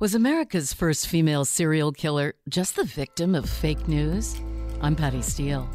[0.00, 4.40] Was America's first female serial killer just the victim of fake news?
[4.80, 5.68] I'm Patty Steele.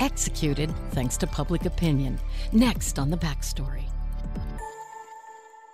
[0.00, 2.18] Executed thanks to public opinion.
[2.52, 3.84] Next on the backstory.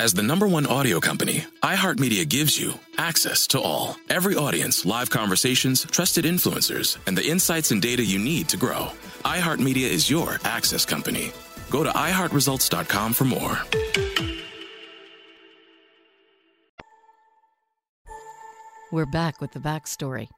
[0.00, 3.96] As the number one audio company, iHeartMedia gives you access to all.
[4.08, 8.92] Every audience, live conversations, trusted influencers, and the insights and data you need to grow.
[9.24, 11.32] iHeartMedia is your access company.
[11.70, 13.58] Go to iHeartResults.com for more.
[18.90, 20.28] We're back with the backstory.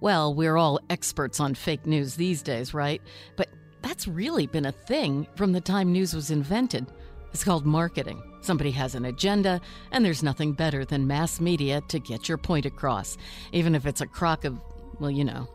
[0.00, 3.02] Well, we're all experts on fake news these days, right?
[3.36, 3.48] But
[3.82, 6.86] that's really been a thing from the time news was invented.
[7.34, 8.22] It's called marketing.
[8.42, 12.64] Somebody has an agenda, and there's nothing better than mass media to get your point
[12.64, 13.18] across,
[13.50, 14.60] even if it's a crock of,
[15.00, 15.48] well, you know.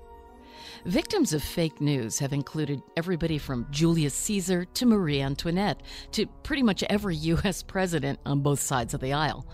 [0.84, 6.64] Victims of fake news have included everybody from Julius Caesar to Marie Antoinette to pretty
[6.64, 7.64] much every U.S.
[7.64, 9.48] president on both sides of the aisle.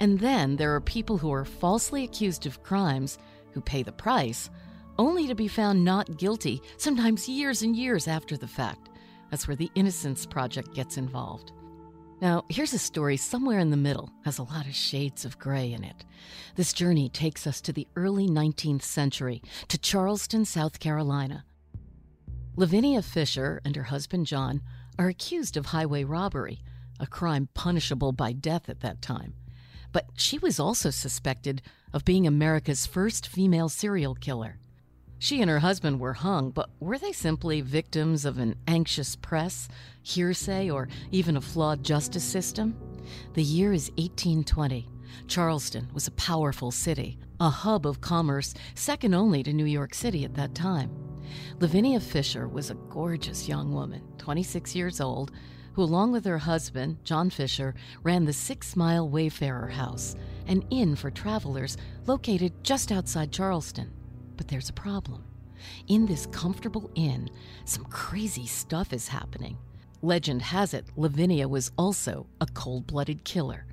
[0.00, 3.16] And then there are people who are falsely accused of crimes
[3.52, 4.50] who pay the price,
[4.98, 8.88] only to be found not guilty, sometimes years and years after the fact.
[9.30, 11.52] That's where the Innocence Project gets involved.
[12.20, 15.72] Now, here's a story somewhere in the middle, has a lot of shades of gray
[15.72, 16.04] in it.
[16.54, 21.46] This journey takes us to the early 19th century, to Charleston, South Carolina.
[22.56, 24.60] Lavinia Fisher and her husband John
[24.98, 26.62] are accused of highway robbery,
[26.98, 29.32] a crime punishable by death at that time.
[29.90, 31.62] But she was also suspected
[31.94, 34.58] of being America's first female serial killer.
[35.22, 39.68] She and her husband were hung, but were they simply victims of an anxious press,
[40.02, 42.74] hearsay, or even a flawed justice system?
[43.34, 44.88] The year is 1820.
[45.28, 50.24] Charleston was a powerful city, a hub of commerce second only to New York City
[50.24, 50.90] at that time.
[51.58, 55.32] Lavinia Fisher was a gorgeous young woman, 26 years old,
[55.74, 60.16] who, along with her husband, John Fisher, ran the Six Mile Wayfarer House,
[60.46, 61.76] an inn for travelers
[62.06, 63.92] located just outside Charleston.
[64.40, 65.22] But there's a problem.
[65.88, 67.28] In this comfortable inn,
[67.66, 69.58] some crazy stuff is happening.
[70.00, 73.66] Legend has it Lavinia was also a cold blooded killer.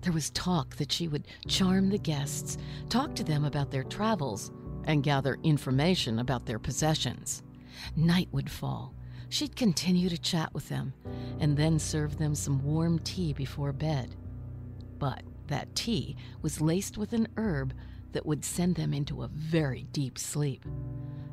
[0.00, 2.56] There was talk that she would charm the guests,
[2.88, 4.50] talk to them about their travels,
[4.84, 7.42] and gather information about their possessions.
[7.94, 8.94] Night would fall.
[9.28, 10.94] She'd continue to chat with them
[11.38, 14.16] and then serve them some warm tea before bed.
[14.98, 17.74] But that tea was laced with an herb
[18.14, 20.64] that would send them into a very deep sleep.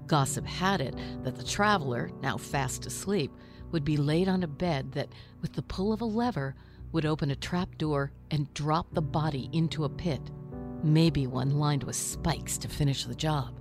[0.08, 3.32] Gossip had it that the traveler, now fast asleep,
[3.72, 5.08] would be laid on a bed that,
[5.42, 6.54] with the pull of a lever,
[6.92, 10.20] would open a trap door and drop the body into a pit,
[10.84, 13.58] maybe one lined with spikes to finish the job.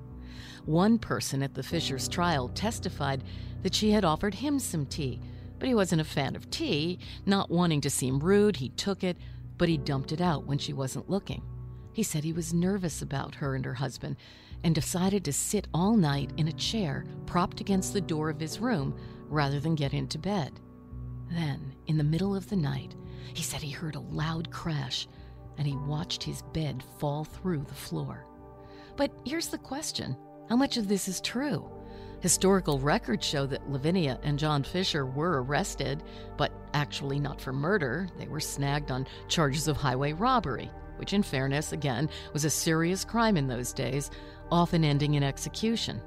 [0.65, 3.23] One person at the Fisher's trial testified
[3.63, 5.21] that she had offered him some tea,
[5.59, 6.99] but he wasn't a fan of tea.
[7.27, 9.17] Not wanting to seem rude, he took it,
[9.59, 11.43] but he dumped it out when she wasn't looking.
[11.93, 14.17] He said he was nervous about her and her husband
[14.63, 18.61] and decided to sit all night in a chair propped against the door of his
[18.61, 18.95] room
[19.29, 20.61] rather than get into bed.
[21.31, 22.95] Then, in the middle of the night,
[23.35, 25.09] he said he heard a loud crash
[25.59, 28.27] and he watched his bed fall through the floor.
[28.97, 30.17] But here's the question
[30.49, 31.71] how much of this is true?
[32.21, 36.03] Historical records show that Lavinia and John Fisher were arrested,
[36.37, 38.09] but actually not for murder.
[38.19, 40.71] They were snagged on charges of highway robbery
[41.01, 44.11] which, in fairness, again, was a serious crime in those days,
[44.53, 45.99] often ending in execution.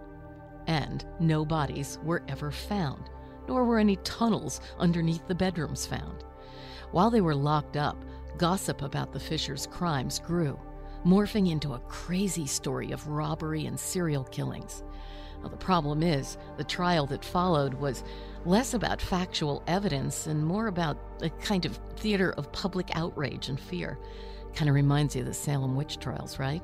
[0.68, 3.10] And no bodies were ever found,
[3.48, 6.24] nor were any tunnels underneath the bedrooms found.
[6.92, 8.06] While they were locked up,
[8.38, 10.60] gossip about the Fishers' crimes grew,
[11.04, 14.84] morphing into a crazy story of robbery and serial killings.
[15.42, 18.04] Well, the problem is, the trial that followed was
[18.46, 23.60] less about factual evidence and more about a kind of theater of public outrage and
[23.60, 23.98] fear.
[24.56, 26.64] Kind of reminds you of the Salem witch trials, right?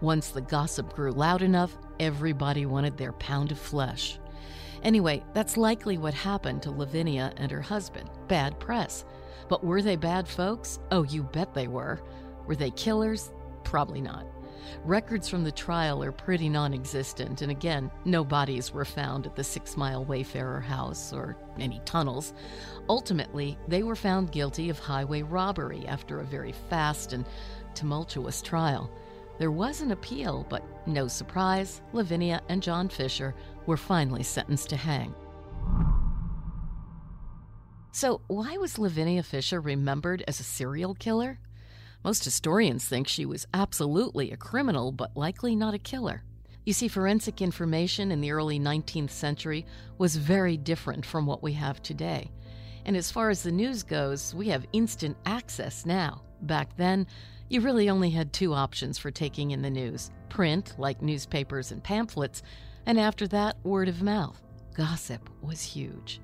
[0.00, 4.18] Once the gossip grew loud enough, everybody wanted their pound of flesh.
[4.82, 9.04] Anyway, that's likely what happened to Lavinia and her husband bad press.
[9.48, 10.78] But were they bad folks?
[10.90, 12.00] Oh, you bet they were.
[12.46, 13.32] Were they killers?
[13.64, 14.26] Probably not.
[14.84, 19.36] Records from the trial are pretty non existent, and again, no bodies were found at
[19.36, 22.32] the Six Mile Wayfarer house or any tunnels.
[22.88, 27.26] Ultimately, they were found guilty of highway robbery after a very fast and
[27.74, 28.90] tumultuous trial.
[29.38, 33.34] There was an appeal, but no surprise, Lavinia and John Fisher
[33.66, 35.14] were finally sentenced to hang.
[37.92, 41.38] So, why was Lavinia Fisher remembered as a serial killer?
[42.04, 46.22] Most historians think she was absolutely a criminal, but likely not a killer.
[46.64, 49.66] You see, forensic information in the early 19th century
[49.96, 52.30] was very different from what we have today.
[52.84, 56.22] And as far as the news goes, we have instant access now.
[56.42, 57.06] Back then,
[57.48, 61.82] you really only had two options for taking in the news print, like newspapers and
[61.82, 62.42] pamphlets,
[62.86, 64.42] and after that, word of mouth.
[64.74, 66.20] Gossip was huge.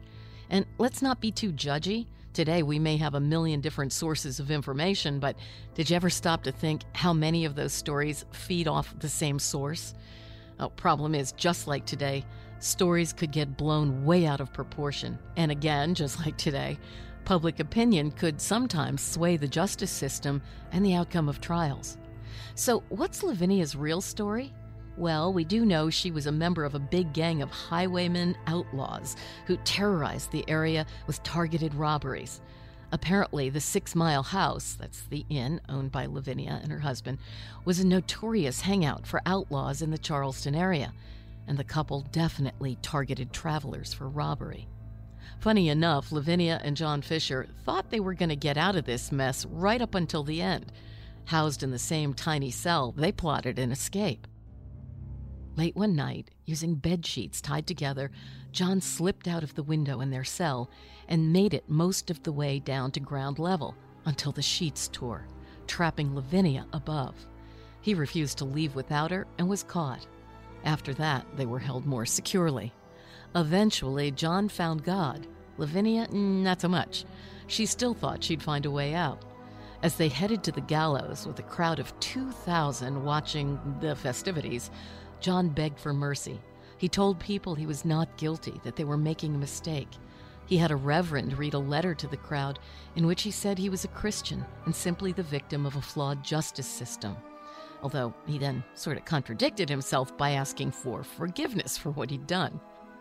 [0.51, 2.07] And let's not be too judgy.
[2.35, 5.37] Today, we may have a million different sources of information, but
[5.75, 9.39] did you ever stop to think how many of those stories feed off the same
[9.39, 9.95] source?
[10.59, 12.25] Oh, problem is, just like today,
[12.59, 15.17] stories could get blown way out of proportion.
[15.37, 16.77] And again, just like today,
[17.25, 20.43] public opinion could sometimes sway the justice system
[20.73, 21.99] and the outcome of trials.
[22.57, 24.53] So, what's Lavinia's real story?
[24.97, 29.17] Well, we do know she was a member of a big gang of highwaymen outlaws
[29.47, 32.41] who terrorized the area with targeted robberies.
[32.93, 37.19] Apparently, the Six Mile House, that's the inn owned by Lavinia and her husband,
[37.65, 40.93] was a notorious hangout for outlaws in the Charleston area,
[41.49, 44.69] and the couple definitely targeted travelers for robbery.
[45.41, 49.11] Funny enough, Lavinia and John Fisher thought they were going to get out of this
[49.11, 50.71] mess right up until the end.
[51.25, 54.29] Housed in the same tiny cell, they plotted an escape.
[55.57, 58.11] Late one night, using bed sheets tied together,
[58.51, 60.69] John slipped out of the window in their cell
[61.09, 65.29] and made it most of the way down to ground level until the sheets tore,
[65.69, 67.15] trapping Lavinia above.
[67.81, 70.07] He refused to leave without her and was caught.
[70.65, 72.73] After that, they were held more securely.
[73.37, 75.27] Eventually, John found God.
[75.57, 77.05] Lavinia, mm, not so much.
[77.47, 79.25] She still thought she'd find a way out.
[79.83, 84.71] As they headed to the gallows with a crowd of 2,000 watching the festivities,
[85.25, 86.39] John begged for mercy.
[86.77, 89.89] He told people he was not guilty, that they were making a mistake.
[90.45, 92.59] He had a reverend read a letter to the crowd
[92.95, 96.23] in which he said he was a Christian and simply the victim of a flawed
[96.23, 97.17] justice system.
[97.83, 102.61] Although he then sort of contradicted himself by asking for forgiveness for what he'd done.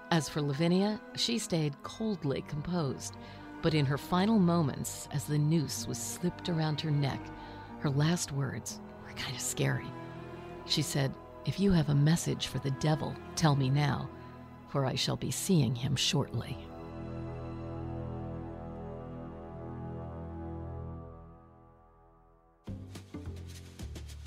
[0.10, 3.18] As for Lavinia, she stayed coldly composed,
[3.62, 7.20] but in her final moments, as the noose was slipped around her neck,
[7.80, 9.92] her last words were kind of scary.
[10.66, 11.14] She said,
[11.46, 14.10] if you have a message for the devil, tell me now,
[14.70, 16.58] for I shall be seeing him shortly.